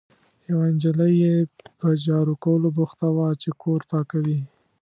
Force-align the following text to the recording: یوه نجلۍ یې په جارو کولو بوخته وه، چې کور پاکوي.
یوه 0.49 0.65
نجلۍ 0.73 1.13
یې 1.23 1.35
په 1.79 1.87
جارو 2.05 2.33
کولو 2.43 2.67
بوخته 2.77 3.07
وه، 3.15 3.27
چې 3.41 3.49
کور 3.61 3.81
پاکوي. 3.91 4.39